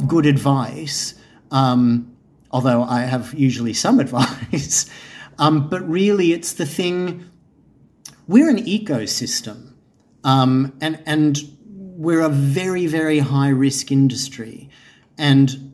good 0.07 0.27
advice, 0.27 1.15
um, 1.51 2.15
although 2.51 2.83
I 2.83 3.01
have 3.03 3.33
usually 3.35 3.73
some 3.73 4.01
advice. 4.07 4.91
um, 5.39 5.69
but 5.69 5.89
really, 5.89 6.33
it's 6.33 6.55
the 6.55 6.67
thing. 6.67 7.25
We're 8.27 8.51
an 8.51 8.65
ecosystem, 8.65 9.73
um, 10.25 10.77
and 10.81 11.03
and 11.07 11.39
we're 11.97 12.21
a 12.21 12.29
very, 12.29 12.87
very 12.87 13.21
high 13.21 13.49
risk 13.49 13.91
industry. 13.91 14.69
And 15.17 15.73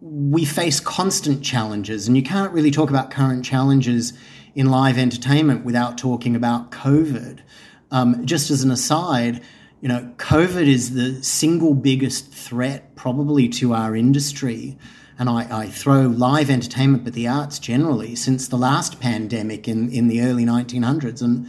we 0.00 0.44
face 0.44 0.80
constant 0.80 1.44
challenges, 1.44 2.08
and 2.08 2.16
you 2.16 2.22
can't 2.22 2.52
really 2.52 2.70
talk 2.70 2.90
about 2.90 3.10
current 3.10 3.44
challenges 3.44 4.12
in 4.54 4.68
live 4.68 4.98
entertainment 4.98 5.64
without 5.64 5.96
talking 5.96 6.34
about 6.34 6.72
COVID. 6.72 7.40
Um, 7.92 8.26
just 8.26 8.50
as 8.50 8.62
an 8.62 8.70
aside, 8.70 9.42
you 9.80 9.88
know, 9.88 10.12
COVID 10.16 10.66
is 10.66 10.94
the 10.94 11.22
single 11.22 11.74
biggest 11.74 12.32
threat 12.32 12.96
probably 12.96 13.48
to 13.50 13.72
our 13.72 13.94
industry. 13.94 14.76
And 15.18 15.28
I, 15.28 15.64
I, 15.64 15.66
throw 15.66 16.02
live 16.02 16.50
entertainment, 16.50 17.04
but 17.04 17.12
the 17.12 17.28
arts 17.28 17.58
generally, 17.58 18.14
since 18.14 18.48
the 18.48 18.56
last 18.56 19.00
pandemic 19.00 19.68
in, 19.68 19.90
in 19.90 20.08
the 20.08 20.22
early 20.22 20.46
1900s. 20.46 21.20
And, 21.20 21.46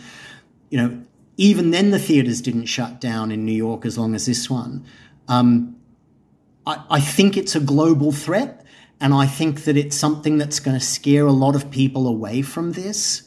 you 0.70 0.78
know, 0.78 1.04
even 1.42 1.72
then 1.72 1.90
the 1.90 1.98
theatres 1.98 2.40
didn't 2.40 2.68
shut 2.68 3.02
down 3.02 3.32
in 3.32 3.44
New 3.44 3.52
York 3.52 3.84
as 3.84 3.98
long 3.98 4.14
as 4.14 4.28
this 4.28 4.48
one. 4.48 4.86
Um, 5.28 5.76
I, 6.68 6.84
I 6.88 7.00
think 7.00 7.36
it's 7.36 7.56
a 7.56 7.60
global 7.60 8.12
threat, 8.12 8.64
and 9.00 9.12
I 9.12 9.26
think 9.26 9.64
that 9.64 9.76
it's 9.76 9.98
something 9.98 10.38
that's 10.38 10.60
going 10.60 10.78
to 10.78 10.86
scare 10.86 11.26
a 11.26 11.32
lot 11.32 11.56
of 11.56 11.72
people 11.72 12.08
away 12.08 12.44
from 12.44 12.74
this, 12.74 13.24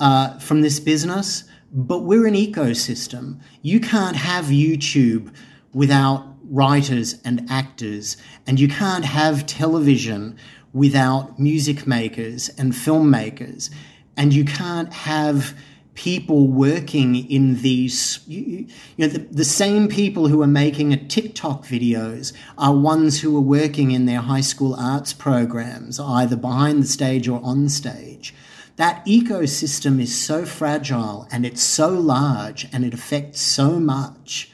uh, 0.00 0.36
from 0.40 0.62
this 0.62 0.80
business. 0.80 1.44
But 1.70 2.00
we're 2.00 2.26
an 2.26 2.34
ecosystem. 2.34 3.40
You 3.62 3.78
can't 3.78 4.16
have 4.16 4.46
YouTube 4.46 5.32
without 5.72 6.26
writers 6.42 7.20
and 7.24 7.48
actors, 7.48 8.16
and 8.48 8.58
you 8.58 8.66
can't 8.66 9.04
have 9.04 9.46
television 9.46 10.36
without 10.72 11.38
music 11.38 11.86
makers 11.86 12.48
and 12.58 12.72
filmmakers, 12.72 13.70
and 14.16 14.34
you 14.34 14.44
can't 14.44 14.92
have 14.92 15.54
people 15.98 16.46
working 16.46 17.28
in 17.28 17.60
these, 17.60 18.20
you, 18.28 18.68
know, 18.98 19.08
the, 19.08 19.18
the 19.18 19.44
same 19.44 19.88
people 19.88 20.28
who 20.28 20.40
are 20.40 20.46
making 20.46 20.92
a 20.92 20.96
TikTok 20.96 21.64
videos 21.64 22.32
are 22.56 22.72
ones 22.72 23.20
who 23.20 23.36
are 23.36 23.40
working 23.40 23.90
in 23.90 24.06
their 24.06 24.20
high 24.20 24.40
school 24.40 24.76
arts 24.78 25.12
programs, 25.12 25.98
either 25.98 26.36
behind 26.36 26.84
the 26.84 26.86
stage 26.86 27.26
or 27.26 27.40
on 27.42 27.68
stage. 27.68 28.32
That 28.76 29.04
ecosystem 29.06 30.00
is 30.00 30.16
so 30.16 30.46
fragile 30.46 31.26
and 31.32 31.44
it's 31.44 31.62
so 31.62 31.88
large 31.88 32.68
and 32.72 32.84
it 32.84 32.94
affects 32.94 33.40
so 33.40 33.80
much. 33.80 34.52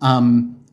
Um, 0.00 0.64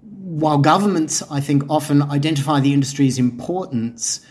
while 0.00 0.58
governments, 0.58 1.22
I 1.30 1.38
think, 1.38 1.62
often 1.70 2.02
identify 2.02 2.58
the 2.58 2.72
industry's 2.72 3.16
importance, 3.16 4.26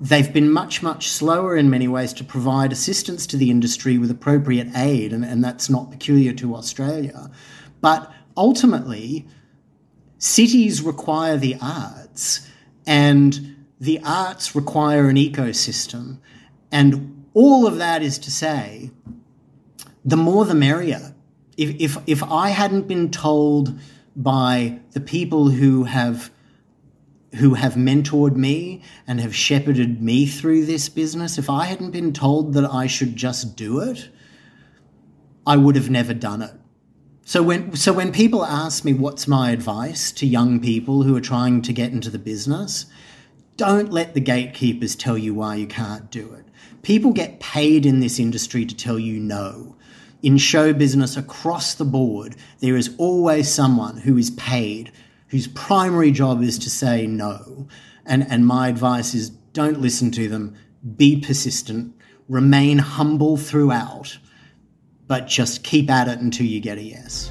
they've 0.00 0.32
been 0.32 0.50
much, 0.50 0.82
much 0.82 1.08
slower 1.08 1.56
in 1.56 1.70
many 1.70 1.88
ways 1.88 2.12
to 2.14 2.24
provide 2.24 2.72
assistance 2.72 3.26
to 3.28 3.36
the 3.36 3.50
industry 3.50 3.98
with 3.98 4.10
appropriate 4.10 4.68
aid, 4.76 5.12
and, 5.12 5.24
and 5.24 5.42
that's 5.42 5.70
not 5.70 5.90
peculiar 5.90 6.32
to 6.34 6.54
Australia. 6.54 7.30
But 7.80 8.12
ultimately, 8.36 9.26
cities 10.18 10.82
require 10.82 11.36
the 11.36 11.56
arts, 11.60 12.48
and 12.86 13.56
the 13.80 14.00
arts 14.04 14.54
require 14.54 15.08
an 15.08 15.16
ecosystem. 15.16 16.18
And 16.70 17.26
all 17.34 17.66
of 17.66 17.78
that 17.78 18.02
is 18.02 18.18
to 18.20 18.30
say, 18.30 18.90
the 20.04 20.16
more 20.16 20.44
the 20.44 20.54
merrier. 20.54 21.14
If, 21.56 21.76
if, 21.80 21.98
if 22.06 22.22
I 22.22 22.50
hadn't 22.50 22.86
been 22.86 23.10
told 23.10 23.78
by 24.14 24.80
the 24.92 25.00
people 25.00 25.50
who 25.50 25.84
have 25.84 26.30
who 27.34 27.54
have 27.54 27.74
mentored 27.74 28.36
me 28.36 28.82
and 29.06 29.20
have 29.20 29.34
shepherded 29.34 30.00
me 30.00 30.26
through 30.26 30.64
this 30.64 30.88
business, 30.88 31.38
if 31.38 31.50
I 31.50 31.64
hadn't 31.64 31.90
been 31.90 32.12
told 32.12 32.54
that 32.54 32.64
I 32.64 32.86
should 32.86 33.16
just 33.16 33.56
do 33.56 33.80
it, 33.80 34.08
I 35.46 35.56
would 35.56 35.76
have 35.76 35.90
never 35.90 36.14
done 36.14 36.42
it. 36.42 36.52
So 37.24 37.42
when 37.42 37.74
so 37.74 37.92
when 37.92 38.12
people 38.12 38.44
ask 38.44 38.84
me 38.84 38.94
what's 38.94 39.26
my 39.26 39.50
advice 39.50 40.12
to 40.12 40.26
young 40.26 40.60
people 40.60 41.02
who 41.02 41.16
are 41.16 41.20
trying 41.20 41.60
to 41.62 41.72
get 41.72 41.92
into 41.92 42.08
the 42.08 42.20
business, 42.20 42.86
don't 43.56 43.90
let 43.90 44.14
the 44.14 44.20
gatekeepers 44.20 44.94
tell 44.94 45.18
you 45.18 45.34
why 45.34 45.56
you 45.56 45.66
can't 45.66 46.10
do 46.10 46.32
it. 46.34 46.44
People 46.82 47.12
get 47.12 47.40
paid 47.40 47.84
in 47.84 47.98
this 47.98 48.20
industry 48.20 48.64
to 48.64 48.76
tell 48.76 48.98
you 48.98 49.18
no. 49.18 49.76
In 50.22 50.38
show 50.38 50.72
business 50.72 51.16
across 51.16 51.74
the 51.74 51.84
board, 51.84 52.36
there 52.60 52.76
is 52.76 52.94
always 52.96 53.52
someone 53.52 53.96
who 53.98 54.16
is 54.16 54.30
paid 54.30 54.92
whose 55.28 55.48
primary 55.48 56.10
job 56.10 56.42
is 56.42 56.58
to 56.60 56.70
say 56.70 57.06
no. 57.06 57.68
And, 58.04 58.26
and 58.30 58.46
my 58.46 58.68
advice 58.68 59.14
is 59.14 59.30
don't 59.30 59.80
listen 59.80 60.10
to 60.12 60.28
them, 60.28 60.54
be 60.96 61.20
persistent, 61.20 61.94
remain 62.28 62.78
humble 62.78 63.36
throughout, 63.36 64.18
but 65.06 65.26
just 65.26 65.64
keep 65.64 65.90
at 65.90 66.08
it 66.08 66.18
until 66.20 66.46
you 66.46 66.60
get 66.60 66.78
a 66.78 66.82
yes. 66.82 67.30